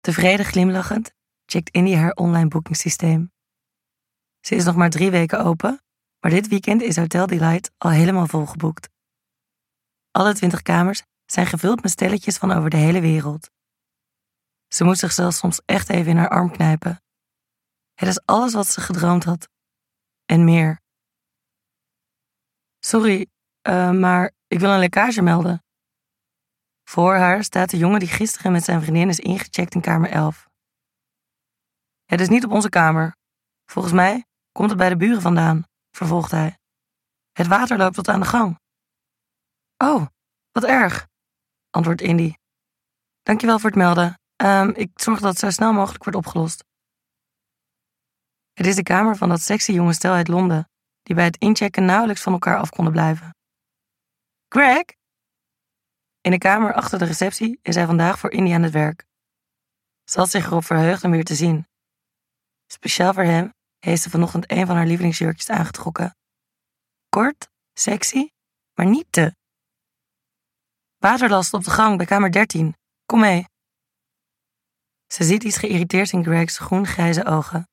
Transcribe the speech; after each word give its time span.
Tevreden 0.00 0.46
glimlachend 0.46 1.12
checkt 1.46 1.70
Indy 1.70 1.94
haar 1.94 2.12
online 2.12 2.48
boekingssysteem. 2.48 3.32
Ze 4.40 4.54
is 4.54 4.64
nog 4.64 4.76
maar 4.76 4.90
drie 4.90 5.10
weken 5.10 5.44
open, 5.44 5.82
maar 6.20 6.30
dit 6.30 6.48
weekend 6.48 6.82
is 6.82 6.96
Hotel 6.96 7.26
Delight 7.26 7.70
al 7.78 7.90
helemaal 7.90 8.26
volgeboekt. 8.26 8.88
Alle 10.10 10.34
twintig 10.34 10.62
kamers 10.62 11.02
zijn 11.26 11.46
gevuld 11.46 11.82
met 11.82 11.90
stelletjes 11.90 12.36
van 12.36 12.50
over 12.52 12.70
de 12.70 12.76
hele 12.76 13.00
wereld. 13.00 13.50
Ze 14.68 14.84
moest 14.84 15.00
zichzelf 15.00 15.34
soms 15.34 15.60
echt 15.64 15.88
even 15.88 16.10
in 16.10 16.16
haar 16.16 16.28
arm 16.28 16.50
knijpen. 16.50 17.02
Het 17.94 18.08
is 18.08 18.24
alles 18.24 18.52
wat 18.52 18.66
ze 18.66 18.80
gedroomd 18.80 19.24
had. 19.24 19.48
En 20.24 20.44
meer. 20.44 20.80
Sorry, 22.78 23.26
uh, 23.68 23.90
maar 23.90 24.32
ik 24.46 24.58
wil 24.58 24.70
een 24.70 24.78
lekkage 24.78 25.22
melden. 25.22 25.64
Voor 26.90 27.14
haar 27.14 27.44
staat 27.44 27.70
de 27.70 27.76
jongen 27.76 27.98
die 27.98 28.08
gisteren 28.08 28.52
met 28.52 28.64
zijn 28.64 28.82
vriendin 28.82 29.08
is 29.08 29.18
ingecheckt 29.18 29.74
in 29.74 29.80
kamer 29.80 30.10
11. 30.10 30.48
Het 32.04 32.20
is 32.20 32.28
niet 32.28 32.44
op 32.44 32.50
onze 32.50 32.68
kamer. 32.68 33.16
Volgens 33.64 33.94
mij 33.94 34.24
komt 34.52 34.68
het 34.68 34.78
bij 34.78 34.88
de 34.88 34.96
buren 34.96 35.20
vandaan, 35.20 35.64
vervolgt 35.90 36.30
hij. 36.30 36.58
Het 37.32 37.46
water 37.46 37.78
loopt 37.78 37.94
tot 37.94 38.08
aan 38.08 38.20
de 38.20 38.26
gang. 38.26 38.58
Oh, 39.76 40.06
wat 40.50 40.64
erg, 40.64 41.08
antwoordt 41.70 42.00
Indy. 42.00 42.34
Dankjewel 43.22 43.58
voor 43.58 43.70
het 43.70 43.78
melden. 43.78 44.20
Um, 44.36 44.70
ik 44.74 44.90
zorg 44.94 45.20
dat 45.20 45.30
het 45.30 45.38
zo 45.38 45.50
snel 45.50 45.72
mogelijk 45.72 46.04
wordt 46.04 46.18
opgelost. 46.18 46.64
Het 48.52 48.66
is 48.66 48.76
de 48.76 48.82
kamer 48.82 49.16
van 49.16 49.28
dat 49.28 49.40
sexy 49.40 49.72
jonge 49.72 49.92
stel 49.92 50.12
uit 50.12 50.28
Londen, 50.28 50.70
die 51.02 51.14
bij 51.14 51.24
het 51.24 51.36
inchecken 51.36 51.84
nauwelijks 51.84 52.22
van 52.22 52.32
elkaar 52.32 52.58
af 52.58 52.70
konden 52.70 52.92
blijven. 52.92 53.34
Greg? 54.48 54.98
In 56.20 56.30
de 56.30 56.38
kamer 56.38 56.74
achter 56.74 56.98
de 56.98 57.04
receptie 57.04 57.58
is 57.62 57.74
hij 57.74 57.86
vandaag 57.86 58.18
voor 58.18 58.30
Indy 58.30 58.52
aan 58.54 58.62
het 58.62 58.72
werk. 58.72 59.06
Ze 60.04 60.18
had 60.18 60.30
zich 60.30 60.46
erop 60.46 60.64
verheugd 60.64 61.02
hem 61.02 61.10
weer 61.10 61.24
te 61.24 61.34
zien. 61.34 61.68
Speciaal 62.66 63.12
voor 63.14 63.22
hem 63.22 63.54
heeft 63.78 64.02
ze 64.02 64.10
vanochtend 64.10 64.50
een 64.50 64.66
van 64.66 64.76
haar 64.76 64.86
lievelingsjurkjes 64.86 65.50
aangetrokken. 65.50 66.16
Kort, 67.08 67.48
sexy, 67.72 68.30
maar 68.74 68.86
niet 68.86 69.06
te. 69.10 69.34
Waterlast 70.96 71.54
op 71.54 71.64
de 71.64 71.70
gang 71.70 71.96
bij 71.96 72.06
kamer 72.06 72.32
13. 72.32 72.76
Kom 73.06 73.20
mee. 73.20 73.46
Ze 75.06 75.24
ziet 75.24 75.42
iets 75.44 75.56
geïrriteerd 75.56 76.12
in 76.12 76.24
Greg's 76.24 76.58
groen-grijze 76.58 77.24
ogen. 77.24 77.68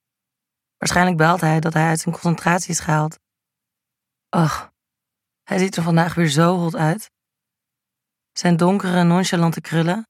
Waarschijnlijk 0.78 1.18
baalt 1.18 1.42
hij 1.42 1.60
dat 1.60 1.74
hij 1.74 1.88
uit 1.88 2.00
zijn 2.00 2.14
concentratie 2.16 2.70
is 2.70 2.80
gehaald. 2.80 3.20
Ach, 4.30 4.72
hij 5.44 5.58
ziet 5.58 5.76
er 5.76 5.84
vandaag 5.84 6.14
weer 6.14 6.28
zo 6.28 6.58
hot 6.58 6.76
uit. 6.76 7.10
Zijn 8.38 8.58
donkere, 8.58 9.04
nonchalante 9.04 9.62
krullen, 9.62 10.08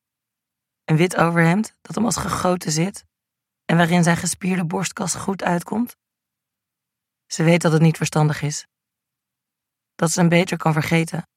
een 0.84 0.98
wit 0.98 1.16
overhemd 1.16 1.78
dat 1.82 1.96
hem 1.96 2.06
als 2.06 2.18
gegoten 2.18 2.72
zit 2.72 3.06
en 3.66 3.78
waarin 3.78 4.04
zijn 4.04 4.18
gespierde 4.18 4.66
borstkas 4.66 5.16
goed 5.16 5.44
uitkomt. 5.44 5.96
Ze 7.26 7.44
weet 7.44 7.62
dat 7.62 7.72
het 7.72 7.82
niet 7.82 7.98
verstandig 7.98 8.42
is. 8.42 8.66
Dat 9.96 10.12
ze 10.12 10.20
hem 10.20 10.30
beter 10.30 10.58
kan 10.58 10.74
vergeten, 10.74 11.28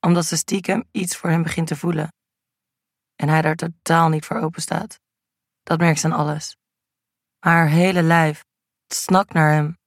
omdat 0.00 0.24
ze 0.24 0.36
stiekem 0.36 0.88
iets 0.90 1.16
voor 1.16 1.30
hem 1.30 1.42
begint 1.42 1.66
te 1.66 1.76
voelen. 1.76 2.12
En 3.14 3.28
hij 3.28 3.42
daar 3.42 3.56
totaal 3.56 4.08
niet 4.08 4.26
voor 4.26 4.36
open 4.36 4.62
staat. 4.62 5.00
Dat 5.62 5.78
merkt 5.78 6.00
ze 6.00 6.06
aan 6.06 6.18
alles. 6.18 6.56
Haar 7.38 7.68
hele 7.68 8.02
lijf 8.02 8.44
snakt 8.86 9.32
naar 9.32 9.52
hem. 9.52 9.78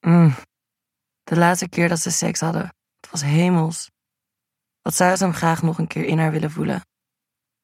Mm. 0.00 0.34
De 1.22 1.36
laatste 1.36 1.68
keer 1.68 1.88
dat 1.88 2.00
ze 2.00 2.10
seks 2.10 2.40
hadden, 2.40 2.74
het 3.00 3.10
was 3.10 3.22
hemels. 3.22 3.90
Wat 4.82 4.94
zou 4.94 5.16
ze 5.16 5.24
hem 5.24 5.32
graag 5.32 5.62
nog 5.62 5.78
een 5.78 5.86
keer 5.86 6.04
in 6.04 6.18
haar 6.18 6.30
willen 6.30 6.50
voelen? 6.50 6.86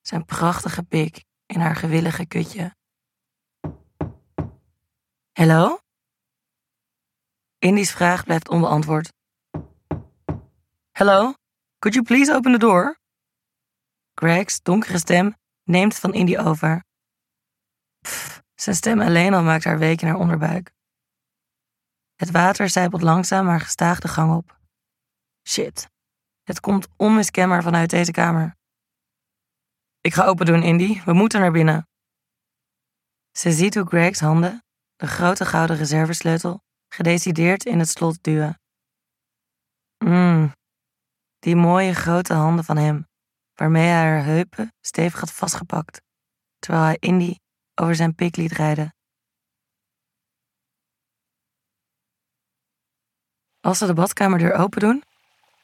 Zijn 0.01 0.25
prachtige 0.25 0.83
pik 0.83 1.25
in 1.47 1.61
haar 1.61 1.77
gewillige 1.77 2.27
kutje. 2.27 2.77
Hallo? 5.33 5.79
Indy's 7.59 7.93
vraag 7.93 8.25
blijft 8.25 8.49
onbeantwoord. 8.49 9.13
Hello? 10.91 11.35
Could 11.79 11.95
you 11.95 12.03
please 12.03 12.35
open 12.35 12.53
the 12.53 12.59
door? 12.59 12.99
Greg's 14.15 14.63
donkere 14.63 14.99
stem 14.99 15.35
neemt 15.63 15.99
van 15.99 16.15
Indy 16.15 16.37
over. 16.37 16.85
Pff, 18.01 18.43
zijn 18.55 18.77
stem 18.77 19.01
alleen 19.01 19.35
al 19.35 19.43
maakt 19.43 19.65
haar 19.65 19.79
week 19.79 20.01
in 20.01 20.09
haar 20.09 20.17
onderbuik. 20.17 20.73
Het 22.15 22.31
water 22.31 22.69
zijpelt 22.69 23.03
langzaam 23.03 23.45
maar 23.45 23.61
gestaag 23.61 24.01
de 24.01 24.09
gang 24.09 24.37
op. 24.37 24.59
Shit, 25.49 25.89
het 26.45 26.61
komt 26.61 26.89
onmiskenbaar 26.97 27.63
vanuit 27.63 27.91
deze 27.91 28.13
kamer. 28.13 28.57
Ik 30.01 30.15
ga 30.15 30.25
open 30.25 30.47
doen, 30.47 30.63
Indy. 30.63 31.03
We 31.05 31.13
moeten 31.13 31.41
naar 31.41 31.53
binnen. 31.53 31.89
Ze 33.31 33.53
ziet 33.53 33.75
hoe 33.75 33.87
Greg's 33.87 34.21
handen, 34.21 34.65
de 34.97 35.07
grote 35.07 35.45
gouden 35.45 35.77
reservesleutel, 35.77 36.63
gedecideerd 36.89 37.65
in 37.65 37.79
het 37.79 37.89
slot 37.89 38.23
duwen. 38.23 38.61
Mmm, 39.99 40.53
die 41.39 41.57
mooie 41.57 41.95
grote 41.95 42.35
handen 42.35 42.65
van 42.65 42.77
hem, 42.77 43.09
waarmee 43.55 43.87
hij 43.87 44.11
haar 44.11 44.25
heupen 44.25 44.73
stevig 44.81 45.21
had 45.21 45.33
vastgepakt, 45.33 46.03
terwijl 46.59 46.85
hij 46.85 46.97
Indy 46.99 47.37
over 47.75 47.95
zijn 47.95 48.15
pik 48.15 48.37
liet 48.37 48.53
rijden. 48.53 48.95
Als 53.61 53.79
ze 53.79 53.87
de 53.87 53.95
badkamerdeur 53.95 54.53
open 54.53 54.81
doen, 54.81 55.05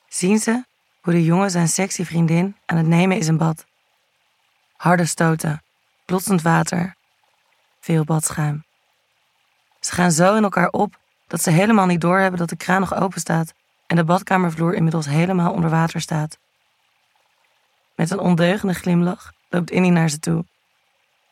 zien 0.09 0.39
ze 0.39 0.65
hoe 1.01 1.13
de 1.13 1.25
jongen 1.25 1.51
zijn 1.51 1.69
sexy 1.69 2.05
vriendin 2.05 2.57
aan 2.67 2.77
het 2.77 2.87
nemen 2.87 3.17
is 3.17 3.27
in 3.27 3.37
bad. 3.37 3.67
Harde 4.77 5.07
stoten, 5.07 5.63
plotsend 6.05 6.43
water, 6.43 6.97
veel 7.81 8.05
badschuim. 8.05 8.65
Ze 9.81 9.93
gaan 9.93 10.13
zo 10.13 10.37
in 10.37 10.43
elkaar 10.43 10.69
op 10.69 10.99
dat 11.27 11.43
ze 11.43 11.51
helemaal 11.51 11.87
niet 11.87 12.01
doorhebben 12.01 12.39
dat 12.39 12.49
de 12.49 12.57
kraan 12.57 12.81
nog 12.81 12.95
open 12.95 13.21
staat 13.21 13.53
en 13.87 13.97
de 13.97 14.05
badkamervloer 14.05 14.75
inmiddels 14.75 15.07
helemaal 15.07 15.53
onder 15.53 15.71
water 15.71 16.01
staat. 16.01 16.39
Met 17.95 18.11
een 18.11 18.19
ondeugende 18.19 18.75
glimlach 18.75 19.33
loopt 19.49 19.71
Innie 19.71 19.91
naar 19.91 20.09
ze 20.09 20.19
toe. 20.19 20.45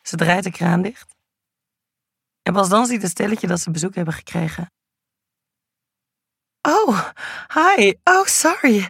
Ze 0.01 0.15
draait 0.15 0.43
de 0.43 0.51
kraan 0.51 0.81
dicht. 0.81 1.15
En 2.43 2.53
pas 2.53 2.69
dan 2.69 2.85
ziet 2.85 3.01
het 3.01 3.11
stelletje 3.11 3.47
dat 3.47 3.59
ze 3.59 3.71
bezoek 3.71 3.95
hebben 3.95 4.13
gekregen. 4.13 4.71
Oh, 6.61 7.09
hi. 7.53 7.93
Oh, 8.03 8.25
sorry. 8.25 8.89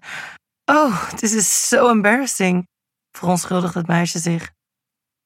Oh, 0.72 1.10
this 1.16 1.34
is 1.34 1.68
so 1.68 1.90
embarrassing, 1.90 2.68
verontschuldigt 3.12 3.74
het 3.74 3.88
meisje 3.88 4.20
zich. 4.20 4.52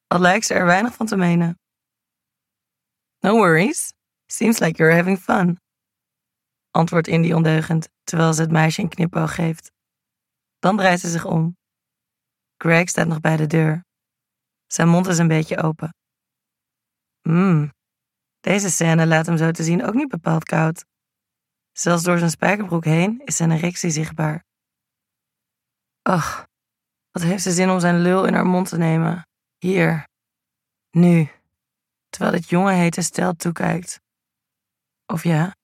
Al 0.08 0.20
lijkt 0.20 0.46
ze 0.46 0.54
er 0.54 0.66
weinig 0.66 0.94
van 0.94 1.06
te 1.06 1.16
menen. 1.16 1.60
No 3.20 3.32
worries. 3.32 3.94
Seems 4.26 4.60
like 4.60 4.78
you're 4.78 4.96
having 4.96 5.20
fun, 5.20 5.60
antwoordt 6.72 7.08
Indy 7.08 7.32
ondeugend 7.34 7.90
terwijl 8.04 8.34
ze 8.34 8.42
het 8.42 8.52
meisje 8.52 8.82
een 8.82 8.90
knipoog 8.90 9.36
geeft. 9.36 9.72
Dan 10.60 10.78
draait 10.78 11.00
ze 11.00 11.10
zich 11.10 11.26
om. 11.26 11.58
Greg 12.58 12.90
staat 12.90 13.08
nog 13.08 13.20
bij 13.20 13.38
de 13.38 13.48
deur. 13.48 13.86
Zijn 14.68 14.88
mond 14.88 15.08
is 15.08 15.18
een 15.18 15.28
beetje 15.28 15.58
open. 15.58 15.96
Mmm, 17.22 17.74
deze 18.40 18.70
scène 18.70 19.08
laat 19.08 19.26
hem 19.26 19.38
zo 19.38 19.52
te 19.52 19.64
zien 19.64 19.84
ook 19.86 19.94
niet 19.94 20.10
bepaald 20.10 20.44
koud. 20.44 20.86
Zelfs 21.72 22.04
door 22.04 22.18
zijn 22.18 22.30
spijkerbroek 22.30 22.86
heen 22.86 23.22
is 23.26 23.36
zijn 23.36 23.52
erectie 23.52 23.90
zichtbaar. 23.90 24.44
Ach, 26.04 26.48
wat 27.12 27.24
heeft 27.24 27.44
ze 27.44 27.52
zin 27.52 27.70
om 27.70 27.80
zijn 27.80 28.02
lul 28.02 28.26
in 28.26 28.34
haar 28.34 28.46
mond 28.46 28.70
te 28.70 28.78
nemen. 28.78 29.28
Hier. 29.58 30.08
Nu. 30.92 31.30
Terwijl 32.10 32.32
dit 32.32 32.50
jonge 32.50 32.72
hete 32.72 33.02
stel 33.02 33.34
toekijkt. 33.34 34.00
Of 35.06 35.24
ja, 35.24 35.56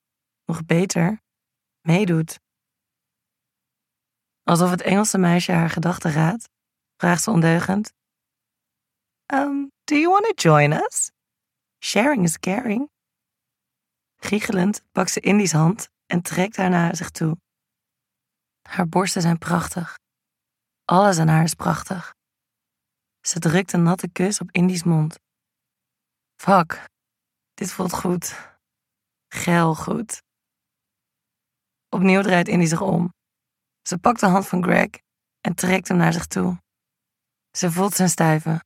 nog 0.46 0.66
beter, 0.66 1.22
meedoet. 1.82 2.40
Alsof 4.44 4.70
het 4.70 4.82
Engelse 4.82 5.18
meisje 5.18 5.52
haar 5.52 5.70
gedachten 5.70 6.12
raadt, 6.12 6.50
vraagt 6.98 7.24
ze 7.24 7.32
ondeugend. 7.32 7.94
Um, 9.34 9.72
do 9.84 9.96
you 9.96 10.10
want 10.10 10.24
to 10.24 10.50
join 10.50 10.72
us? 10.72 11.12
Sharing 11.84 12.24
is 12.24 12.40
caring. 12.40 12.90
Giechelend 14.16 14.84
pakt 14.92 15.12
ze 15.12 15.20
Indy's 15.20 15.52
hand 15.52 15.90
en 16.06 16.22
trekt 16.22 16.56
haar 16.58 16.70
naar 16.70 16.96
zich 16.96 17.10
toe. 17.10 17.38
Haar 18.62 18.88
borsten 18.88 19.22
zijn 19.22 19.38
prachtig. 19.38 19.99
Alles 20.90 21.20
aan 21.20 21.28
haar 21.28 21.44
is 21.44 21.54
prachtig. 21.54 22.16
Ze 23.22 23.40
drukt 23.40 23.74
een 23.74 23.84
natte 23.84 24.10
kus 24.12 24.40
op 24.40 24.52
Indy's 24.52 24.84
mond. 24.84 25.20
Fuck, 26.42 26.90
dit 27.54 27.72
voelt 27.72 27.94
goed. 27.94 28.56
Geil 29.28 29.76
goed. 29.76 30.22
Opnieuw 31.90 32.22
draait 32.22 32.48
Indy 32.48 32.66
zich 32.66 32.82
om. 32.82 33.14
Ze 33.82 33.98
pakt 33.98 34.20
de 34.20 34.26
hand 34.26 34.48
van 34.48 34.64
Greg 34.64 34.90
en 35.42 35.56
trekt 35.56 35.88
hem 35.88 35.98
naar 35.98 36.14
zich 36.14 36.26
toe. 36.26 36.62
Ze 37.58 37.72
voelt 37.72 37.94
zijn 37.94 38.10
stijven. 38.10 38.66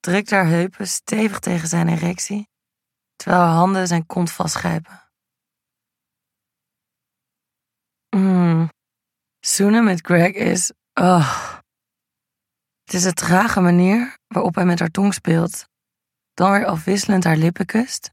Drukt 0.00 0.30
haar 0.30 0.46
heupen 0.46 0.86
stevig 0.86 1.38
tegen 1.38 1.68
zijn 1.68 1.88
erectie, 1.88 2.48
terwijl 3.16 3.42
haar 3.42 3.54
handen 3.54 3.86
zijn 3.86 4.06
kont 4.06 4.32
vastgrijpen. 4.32 5.10
Mmm. 8.16 8.68
Zoenen 9.40 9.84
met 9.84 10.00
Greg 10.00 10.32
is. 10.32 10.72
Oh. 10.94 11.58
Het 12.84 12.94
is 12.94 13.02
de 13.02 13.12
trage 13.12 13.60
manier 13.60 14.18
waarop 14.26 14.54
hij 14.54 14.64
met 14.64 14.78
haar 14.78 14.90
tong 14.90 15.14
speelt, 15.14 15.68
dan 16.34 16.50
weer 16.50 16.66
afwisselend 16.66 17.24
haar 17.24 17.36
lippen 17.36 17.66
kust, 17.66 18.10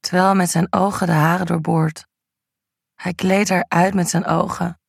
terwijl 0.00 0.26
hij 0.26 0.36
met 0.36 0.50
zijn 0.50 0.72
ogen 0.72 1.06
de 1.06 1.12
haren 1.12 1.46
doorboort. 1.46 2.06
Hij 2.94 3.14
kleedt 3.14 3.48
haar 3.48 3.64
uit 3.68 3.94
met 3.94 4.08
zijn 4.08 4.24
ogen. 4.24 4.80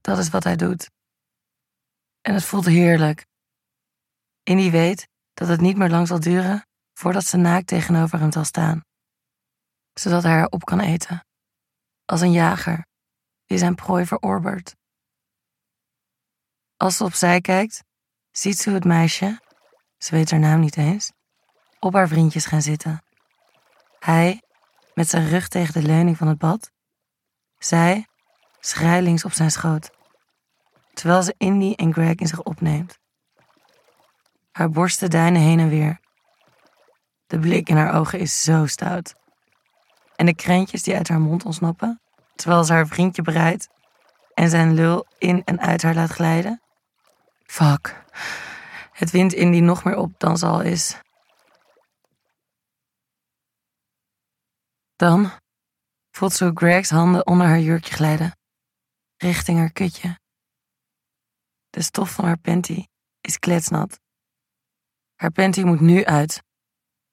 Dat 0.00 0.18
is 0.18 0.28
wat 0.28 0.44
hij 0.44 0.56
doet. 0.56 0.90
En 2.20 2.34
het 2.34 2.44
voelt 2.44 2.66
heerlijk. 2.66 3.26
Indy 4.42 4.70
weet 4.70 5.08
dat 5.34 5.48
het 5.48 5.60
niet 5.60 5.76
meer 5.76 5.90
lang 5.90 6.06
zal 6.06 6.20
duren 6.20 6.66
voordat 6.92 7.24
ze 7.24 7.36
naakt 7.36 7.66
tegenover 7.66 8.18
hem 8.18 8.32
zal 8.32 8.44
staan, 8.44 8.84
zodat 9.92 10.22
hij 10.22 10.32
haar 10.32 10.48
op 10.48 10.64
kan 10.64 10.80
eten, 10.80 11.24
als 12.04 12.20
een 12.20 12.32
jager 12.32 12.86
die 13.44 13.58
zijn 13.58 13.74
prooi 13.74 14.06
verorbert. 14.06 14.76
Als 16.78 16.96
ze 16.96 17.04
opzij 17.04 17.40
kijkt, 17.40 17.84
ziet 18.30 18.58
ze 18.58 18.70
het 18.70 18.84
meisje, 18.84 19.40
ze 19.96 20.14
weet 20.14 20.30
haar 20.30 20.40
naam 20.40 20.60
niet 20.60 20.76
eens, 20.76 21.12
op 21.80 21.92
haar 21.92 22.08
vriendjes 22.08 22.46
gaan 22.46 22.62
zitten. 22.62 23.02
Hij 23.98 24.42
met 24.94 25.08
zijn 25.08 25.28
rug 25.28 25.48
tegen 25.48 25.72
de 25.72 25.86
leuning 25.86 26.16
van 26.16 26.28
het 26.28 26.38
bad, 26.38 26.70
zij 27.58 28.06
schrijlings 28.60 29.24
op 29.24 29.32
zijn 29.32 29.50
schoot, 29.50 29.90
terwijl 30.92 31.22
ze 31.22 31.34
Indy 31.38 31.72
en 31.72 31.92
Greg 31.92 32.14
in 32.14 32.26
zich 32.26 32.42
opneemt. 32.42 32.98
Haar 34.52 34.70
borsten 34.70 35.10
deinen 35.10 35.42
heen 35.42 35.58
en 35.58 35.68
weer. 35.68 36.00
De 37.26 37.38
blik 37.38 37.68
in 37.68 37.76
haar 37.76 37.94
ogen 37.94 38.18
is 38.18 38.42
zo 38.42 38.66
stout. 38.66 39.14
En 40.16 40.26
de 40.26 40.34
krentjes 40.34 40.82
die 40.82 40.96
uit 40.96 41.08
haar 41.08 41.20
mond 41.20 41.44
ontsnappen, 41.44 42.00
terwijl 42.34 42.64
ze 42.64 42.72
haar 42.72 42.86
vriendje 42.86 43.22
bereidt 43.22 43.68
en 44.34 44.48
zijn 44.48 44.74
lul 44.74 45.06
in 45.18 45.44
en 45.44 45.60
uit 45.60 45.82
haar 45.82 45.94
laat 45.94 46.10
glijden. 46.10 46.62
Fuck. 47.50 48.04
Het 48.92 49.10
wint 49.10 49.32
Indy 49.32 49.60
nog 49.60 49.84
meer 49.84 49.96
op 49.96 50.18
dan 50.18 50.38
ze 50.38 50.46
al 50.46 50.60
is. 50.60 51.00
Dan 54.96 55.30
voelt 56.10 56.32
ze 56.32 56.50
Greg's 56.54 56.90
handen 56.90 57.26
onder 57.26 57.46
haar 57.46 57.60
jurkje 57.60 57.94
glijden, 57.94 58.38
richting 59.16 59.58
haar 59.58 59.72
kutje. 59.72 60.18
De 61.70 61.82
stof 61.82 62.10
van 62.10 62.24
haar 62.24 62.38
panty 62.38 62.84
is 63.20 63.38
kletsnat. 63.38 64.00
Haar 65.14 65.30
panty 65.30 65.62
moet 65.62 65.80
nu 65.80 66.04
uit. 66.04 66.42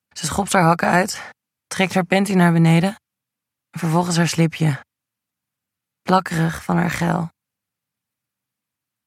Ze 0.10 0.26
schopt 0.26 0.54
haar 0.54 0.64
hakken 0.64 0.88
uit, 0.88 1.31
trekt 1.68 1.94
haar 1.94 2.06
panty 2.06 2.34
naar 2.34 2.54
beneden 2.54 2.96
en 3.70 3.80
vervolgens 3.80 4.18
haar 4.18 4.28
slipje. 4.28 4.86
Plakkerig 6.02 6.64
van 6.64 6.78
haar 6.78 6.92
geil. 6.92 7.35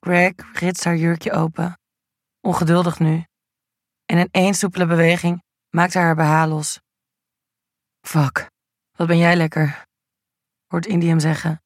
Greg 0.08 0.34
ritst 0.52 0.84
haar 0.84 0.96
jurkje 0.96 1.32
open, 1.32 1.78
ongeduldig 2.40 2.98
nu. 2.98 3.24
En 4.04 4.18
in 4.18 4.28
één 4.30 4.54
soepele 4.54 4.86
beweging 4.86 5.42
maakt 5.70 5.94
hij 5.94 6.02
haar 6.02 6.14
BH 6.14 6.48
los. 6.48 6.80
Fuck, 8.00 8.50
wat 8.96 9.06
ben 9.06 9.18
jij 9.18 9.36
lekker, 9.36 9.86
hoort 10.66 10.86
Indy 10.86 11.06
hem 11.06 11.20
zeggen, 11.20 11.62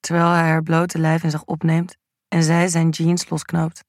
terwijl 0.00 0.30
hij 0.30 0.48
haar 0.48 0.62
blote 0.62 0.98
lijf 0.98 1.22
in 1.22 1.30
zich 1.30 1.44
opneemt 1.44 1.96
en 2.28 2.42
zij 2.42 2.68
zijn 2.68 2.88
jeans 2.88 3.28
losknoopt 3.28 3.84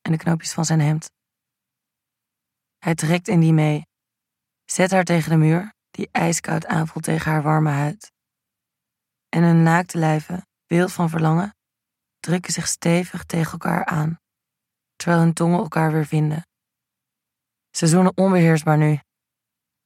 en 0.00 0.12
de 0.12 0.18
knoopjes 0.18 0.52
van 0.52 0.64
zijn 0.64 0.80
hemd. 0.80 1.10
Hij 2.78 2.94
trekt 2.94 3.28
Indy 3.28 3.50
mee, 3.50 3.86
zet 4.64 4.90
haar 4.90 5.04
tegen 5.04 5.30
de 5.30 5.36
muur 5.36 5.72
die 5.90 6.08
ijskoud 6.12 6.66
aanvoelt 6.66 7.04
tegen 7.04 7.30
haar 7.30 7.42
warme 7.42 7.70
huid. 7.70 8.12
En 9.28 9.42
hun 9.42 9.62
naakte 9.62 9.98
lijven, 9.98 10.46
wild 10.66 10.92
van 10.92 11.08
verlangen, 11.08 11.56
drukken 12.20 12.52
zich 12.52 12.66
stevig 12.66 13.24
tegen 13.24 13.52
elkaar 13.52 13.84
aan, 13.84 14.20
terwijl 14.96 15.20
hun 15.20 15.32
tongen 15.32 15.58
elkaar 15.58 15.92
weer 15.92 16.06
vinden. 16.06 16.46
Ze 17.70 17.86
zoenen 17.86 18.16
onbeheersbaar 18.16 18.78
nu. 18.78 19.00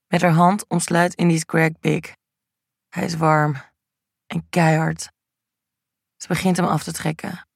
Met 0.06 0.22
haar 0.22 0.32
hand 0.32 0.68
omsluit 0.68 1.14
Indy's 1.14 1.42
Greg 1.46 1.78
Big. 1.78 2.14
Hij 2.88 3.04
is 3.04 3.14
warm 3.14 3.56
en 4.26 4.48
keihard. 4.48 5.10
Ze 6.16 6.28
begint 6.28 6.56
hem 6.56 6.66
af 6.66 6.82
te 6.82 6.92
trekken. 6.92 7.46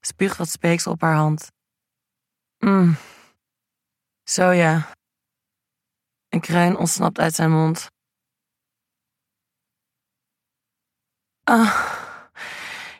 Spuugt 0.00 0.36
wat 0.36 0.48
speeksel 0.48 0.92
op 0.92 1.00
haar 1.00 1.14
hand. 1.14 1.52
Mmm. 2.58 2.96
Zo 4.22 4.50
ja. 4.50 4.92
Een 6.28 6.40
kruin 6.40 6.76
ontsnapt 6.76 7.18
uit 7.18 7.34
zijn 7.34 7.50
mond. 7.50 7.90
Ah. 11.44 12.02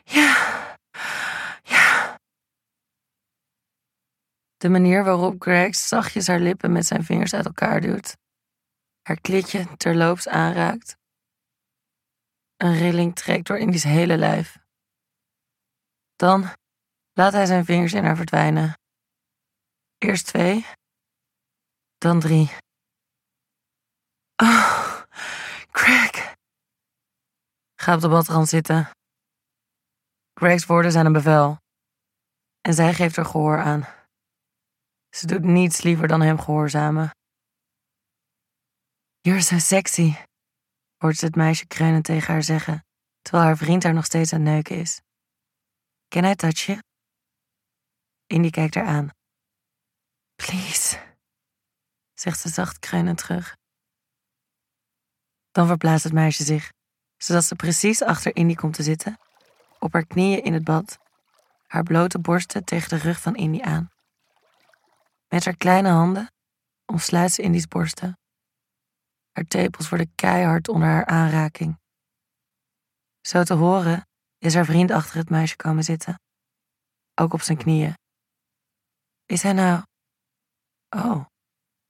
Ja. 0.03 0.77
Ja. 1.63 2.17
De 4.65 4.71
manier 4.71 5.03
waarop 5.03 5.41
Greg 5.41 5.75
zachtjes 5.75 6.27
haar 6.27 6.39
lippen 6.39 6.71
met 6.71 6.85
zijn 6.85 7.03
vingers 7.03 7.33
uit 7.33 7.45
elkaar 7.45 7.81
duwt. 7.81 8.17
Haar 9.01 9.21
klitje 9.21 9.77
terloops 9.77 10.27
aanraakt. 10.27 10.97
Een 12.57 12.77
rilling 12.77 13.15
trekt 13.15 13.47
door 13.47 13.57
Indy's 13.57 13.83
hele 13.83 14.17
lijf. 14.17 14.57
Dan 16.15 16.49
laat 17.13 17.33
hij 17.33 17.45
zijn 17.45 17.65
vingers 17.65 17.93
in 17.93 18.03
haar 18.03 18.15
verdwijnen. 18.15 18.79
Eerst 19.97 20.25
twee, 20.25 20.65
dan 21.97 22.19
drie. 22.19 22.49
Oh, 24.35 25.01
Greg. 25.71 26.35
Ga 27.75 27.95
op 27.95 28.01
de 28.01 28.09
badrand 28.09 28.49
zitten. 28.49 28.89
Greg's 30.33 30.65
woorden 30.65 30.91
zijn 30.91 31.05
een 31.05 31.13
bevel. 31.13 31.57
En 32.61 32.73
zij 32.73 32.93
geeft 32.93 33.17
er 33.17 33.25
gehoor 33.25 33.61
aan. 33.61 34.03
Ze 35.15 35.27
doet 35.27 35.43
niets 35.43 35.81
liever 35.81 36.07
dan 36.07 36.21
hem 36.21 36.39
gehoorzamen. 36.39 37.09
You're 39.21 39.41
so 39.41 39.57
sexy, 39.57 40.15
hoort 40.97 41.17
ze 41.17 41.25
het 41.25 41.35
meisje 41.35 41.67
kreunend 41.67 42.03
tegen 42.03 42.33
haar 42.33 42.43
zeggen, 42.43 42.85
terwijl 43.21 43.43
haar 43.43 43.57
vriend 43.57 43.83
haar 43.83 43.93
nog 43.93 44.05
steeds 44.05 44.33
aan 44.33 44.43
neuken 44.43 44.77
is. 44.77 45.01
Can 46.07 46.23
I 46.23 46.35
touch 46.35 46.59
you? 46.59 46.79
Indy 48.27 48.49
kijkt 48.49 48.75
haar 48.75 48.85
aan. 48.85 49.09
Please, 50.35 50.99
zegt 52.13 52.39
ze 52.39 52.49
zacht 52.49 52.79
kreunend 52.79 53.17
terug. 53.17 53.55
Dan 55.51 55.67
verplaatst 55.67 56.03
het 56.03 56.13
meisje 56.13 56.43
zich, 56.43 56.71
zodat 57.17 57.43
ze 57.43 57.55
precies 57.55 58.01
achter 58.01 58.35
Indy 58.35 58.55
komt 58.55 58.73
te 58.73 58.83
zitten, 58.83 59.19
op 59.79 59.93
haar 59.93 60.05
knieën 60.05 60.43
in 60.43 60.53
het 60.53 60.63
bad, 60.63 60.97
haar 61.67 61.83
blote 61.83 62.19
borsten 62.19 62.63
tegen 62.63 62.89
de 62.89 62.97
rug 62.97 63.21
van 63.21 63.35
Indy 63.35 63.61
aan. 63.61 63.93
Met 65.35 65.45
haar 65.45 65.57
kleine 65.57 65.89
handen 65.89 66.31
omsluit 66.85 67.31
ze 67.31 67.41
Indy's 67.41 67.67
borsten. 67.67 68.19
Haar 69.31 69.43
tepels 69.43 69.89
worden 69.89 70.15
keihard 70.15 70.67
onder 70.67 70.87
haar 70.87 71.05
aanraking. 71.05 71.79
Zo 73.21 73.43
te 73.43 73.53
horen 73.53 74.07
is 74.37 74.53
haar 74.53 74.65
vriend 74.65 74.91
achter 74.91 75.17
het 75.17 75.29
meisje 75.29 75.55
komen 75.55 75.83
zitten, 75.83 76.19
ook 77.21 77.33
op 77.33 77.41
zijn 77.41 77.57
knieën. 77.57 77.93
Is 79.25 79.41
hij 79.41 79.53
nou. 79.53 79.83
Oh, 80.89 81.25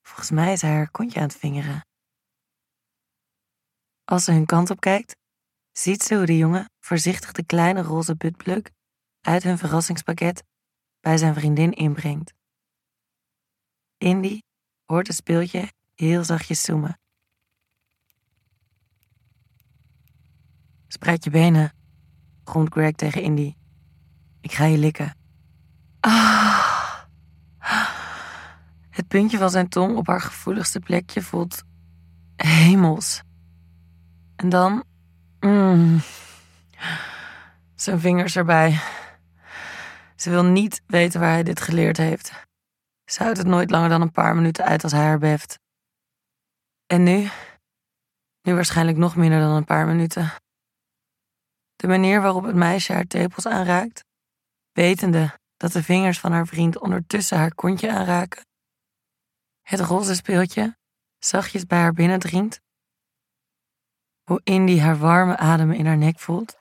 volgens 0.02 0.32
mij 0.32 0.54
is 0.54 0.62
hij 0.62 0.72
haar 0.72 0.92
kontje 0.92 1.20
aan 1.20 1.28
het 1.28 1.38
vingeren. 1.38 1.86
Als 4.04 4.24
ze 4.24 4.32
hun 4.32 4.46
kant 4.46 4.70
op 4.70 4.80
kijkt, 4.80 5.16
ziet 5.72 6.04
ze 6.04 6.16
hoe 6.16 6.26
de 6.26 6.38
jongen 6.38 6.70
voorzichtig 6.80 7.32
de 7.32 7.46
kleine 7.46 7.82
roze 7.82 8.16
buttplug 8.16 8.62
uit 9.22 9.44
hun 9.44 9.58
verrassingspakket 9.58 10.44
bij 11.00 11.18
zijn 11.18 11.34
vriendin 11.34 11.72
inbrengt. 11.72 12.34
Indy 14.06 14.42
hoort 14.86 15.08
het 15.08 15.16
speeltje 15.16 15.72
heel 15.96 16.24
zachtjes 16.24 16.62
zoemen. 16.62 17.00
Spreid 20.88 21.24
je 21.24 21.30
benen, 21.30 21.74
gromt 22.44 22.72
Greg 22.74 22.92
tegen 22.92 23.22
Indy. 23.22 23.56
Ik 24.42 24.52
ga 24.52 24.66
je 24.66 24.78
likken. 24.78 25.18
Ah. 26.00 27.04
Het 28.90 29.08
puntje 29.08 29.38
van 29.38 29.50
zijn 29.50 29.70
tong 29.70 29.98
op 29.98 30.08
haar 30.08 30.22
gevoeligste 30.22 30.80
plekje 30.80 31.22
voelt 31.22 31.64
hemels. 32.36 33.22
En 34.36 34.50
dan. 34.50 34.84
Mm, 35.40 36.02
zijn 37.76 38.00
vingers 38.00 38.36
erbij. 38.36 38.80
Ze 40.16 40.30
wil 40.30 40.44
niet 40.44 40.82
weten 40.88 41.20
waar 41.20 41.32
hij 41.32 41.44
dit 41.44 41.62
geleerd 41.62 41.98
heeft. 41.98 42.46
Houdt 43.06 43.38
het 43.38 43.48
nooit 43.48 43.70
langer 43.70 43.90
dan 43.90 44.02
een 44.02 44.12
paar 44.12 44.36
minuten 44.36 44.66
uit 44.66 44.84
als 44.84 44.92
hij 44.92 45.04
haar 45.04 45.20
beft. 45.20 45.60
En 46.86 47.04
nu? 47.04 47.30
Nu 48.42 48.54
waarschijnlijk 48.54 48.98
nog 48.98 49.16
minder 49.16 49.40
dan 49.40 49.56
een 49.56 49.66
paar 49.66 49.88
minuten. 49.88 50.32
De 51.76 51.88
manier 51.88 52.22
waarop 52.22 52.44
het 52.44 52.56
meisje 52.56 52.94
haar 52.94 53.06
tepels 53.06 53.46
aanraakt, 53.46 54.04
wetende 54.72 55.40
dat 55.58 55.72
de 55.72 55.84
vingers 55.84 56.20
van 56.20 56.32
haar 56.32 56.48
vriend 56.48 56.80
ondertussen 56.80 57.38
haar 57.38 57.56
kontje 57.56 57.92
aanraken. 57.92 58.46
Het 59.62 59.80
roze 59.80 60.16
speeltje 60.16 60.78
zachtjes 61.20 61.66
bij 61.66 61.80
haar 61.80 61.94
binnendringt. 61.94 62.62
Hoe 64.24 64.42
Indy 64.44 64.80
haar 64.80 64.98
warme 64.98 65.38
adem 65.38 65.72
in 65.72 65.86
haar 65.86 65.98
nek 65.98 66.20
voelt. 66.20 66.58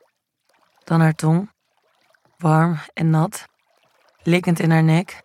Dan 0.85 1.01
haar 1.01 1.15
tong, 1.15 1.51
warm 2.37 2.79
en 2.93 3.11
nat, 3.11 3.45
likkend 4.23 4.61
in 4.61 4.71
haar 4.71 4.83
nek. 4.83 5.24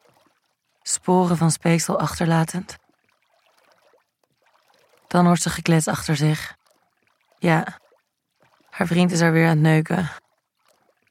Sporen 0.81 1.37
van 1.37 1.51
speeksel 1.51 1.99
achterlatend. 1.99 2.77
Dan 5.07 5.25
hoort 5.25 5.41
ze 5.41 5.49
geklets 5.49 5.87
achter 5.87 6.15
zich. 6.15 6.55
Ja, 7.37 7.79
haar 8.69 8.87
vriend 8.87 9.11
is 9.11 9.19
er 9.19 9.31
weer 9.31 9.43
aan 9.43 9.49
het 9.49 9.59
neuken. 9.59 10.09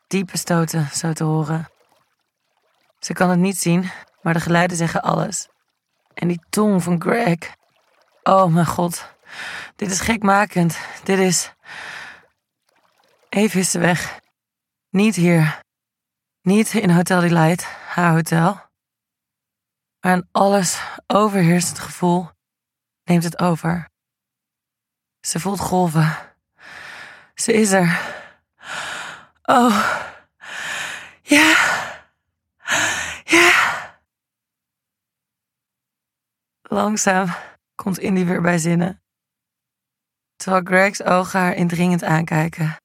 Diepe 0.07 0.39
stoten, 0.39 0.89
zo 0.93 1.13
te 1.13 1.25
horen. 1.25 1.69
Ze 2.99 3.13
kan 3.13 3.31
het 3.31 3.39
niet 3.39 3.59
zien, 3.59 3.91
maar 4.23 4.35
de 4.35 4.41
geluiden 4.41 4.77
zeggen 4.77 5.03
alles. 5.03 5.49
En 6.15 6.29
die 6.29 6.41
tong 6.51 6.83
van 6.83 7.01
Greg. 7.01 7.57
Oh 8.23 8.53
mijn 8.53 8.67
god, 8.67 9.15
dit 9.77 9.91
is 9.91 10.01
gekmakend. 10.01 10.79
Dit 11.05 11.19
is. 11.19 11.53
Even 13.29 13.61
is 13.61 13.71
ze 13.71 13.79
weg. 13.79 14.21
Niet 14.91 15.15
hier. 15.15 15.61
Niet 16.43 16.75
in 16.75 16.91
Hotel 16.91 17.21
Delight, 17.21 17.65
haar 17.65 18.13
hotel. 18.13 18.68
Maar 20.01 20.13
een 20.13 20.29
alles 20.33 20.81
overheersend 21.07 21.79
gevoel 21.79 22.31
neemt 23.05 23.25
het 23.25 23.39
over. 23.39 23.89
Ze 25.21 25.41
voelt 25.41 25.61
golven. 25.61 26.17
Ze 27.35 27.53
is 27.53 27.71
er. 27.71 28.17
Oh. 29.43 30.07
Ja. 31.23 31.57
Ja. 33.25 33.51
Langzaam 36.63 37.29
komt 37.75 37.99
Indy 37.99 38.25
weer 38.25 38.41
bij 38.41 38.59
zinnen. 38.59 39.03
Terwijl 40.37 40.65
Greg's 40.65 41.01
ogen 41.01 41.41
haar 41.41 41.55
indringend 41.55 42.03
aankijken. 42.03 42.77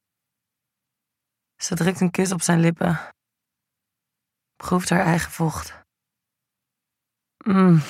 Ze 1.56 1.74
drukt 1.74 2.00
een 2.00 2.10
kus 2.10 2.32
op 2.32 2.42
zijn 2.42 2.60
lippen. 2.60 2.98
Proeft 4.56 4.88
haar 4.88 5.04
eigen 5.04 5.30
vocht. 5.30 5.83
Mm. 7.44 7.80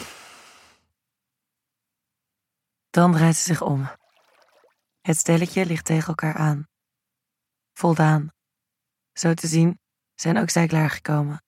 Dan 2.90 3.12
draait 3.12 3.36
ze 3.36 3.42
zich 3.42 3.62
om. 3.62 3.90
Het 5.00 5.16
stelletje 5.16 5.66
ligt 5.66 5.84
tegen 5.84 6.08
elkaar 6.08 6.34
aan. 6.34 6.68
Voldaan. 7.72 8.32
Zo 9.12 9.34
te 9.34 9.46
zien 9.46 9.80
zijn 10.14 10.38
ook 10.38 10.50
zij 10.50 10.66
klaargekomen. 10.66 11.44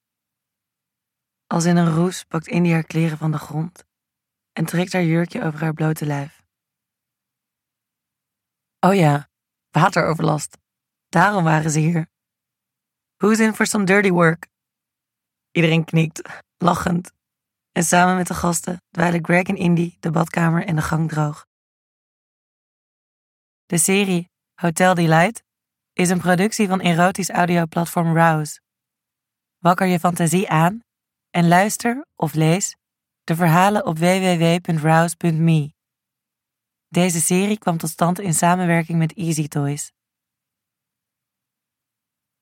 Als 1.47 1.65
in 1.65 1.77
een 1.77 1.95
roes 1.95 2.25
pakt 2.25 2.47
Indy 2.47 2.71
haar 2.71 2.85
kleren 2.85 3.19
van 3.19 3.31
de 3.31 3.39
grond 3.39 3.85
en 4.53 4.65
trekt 4.65 4.93
haar 4.93 5.03
jurkje 5.03 5.43
over 5.43 5.61
haar 5.61 5.75
blote 5.75 6.07
lijf. 6.07 6.43
Oh 8.81 8.95
ja, 8.95 9.29
wateroverlast. 9.71 10.59
Daarom 11.09 11.45
waren 11.45 11.71
ze 11.71 11.79
hier. 11.79 12.11
Who's 13.17 13.39
in 13.39 13.55
for 13.55 13.67
some 13.67 13.85
dirty 13.85 14.11
work? 14.11 14.49
Iedereen 15.51 15.85
knikt, 15.85 16.43
lachend. 16.57 17.16
En 17.77 17.85
samen 17.85 18.17
met 18.17 18.27
de 18.27 18.35
gasten 18.35 18.83
dweilen 18.91 19.25
Greg 19.25 19.43
en 19.43 19.57
Indy 19.57 19.97
de 20.01 20.11
badkamer 20.11 20.67
en 20.67 20.77
de 20.77 20.83
gang 20.83 21.09
droog. 21.09 21.47
De 23.67 23.79
serie 23.79 24.31
Hotel 24.55 24.95
Delight 24.95 25.43
is 25.93 26.11
een 26.11 26.21
productie 26.21 26.69
van 26.69 26.81
erotisch 26.81 27.31
audioplatform 27.31 28.15
Rouse. 28.15 28.61
Wakker 29.59 29.87
je 29.87 29.99
fantasie 29.99 30.49
aan 30.49 30.81
en 31.31 31.49
luister 31.49 32.07
of 32.15 32.35
lees 32.35 32.77
de 33.25 33.37
verhalen 33.37 33.87
op 33.87 33.99
www.rouse.me. 33.99 35.73
Deze 36.89 37.21
serie 37.21 37.59
kwam 37.59 37.77
tot 37.77 37.91
stand 37.91 38.21
in 38.21 38.35
samenwerking 38.35 38.99
met 38.99 39.15
Easy 39.15 39.49
Toys. 39.49 39.93